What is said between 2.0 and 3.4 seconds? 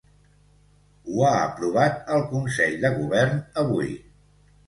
el consell de govern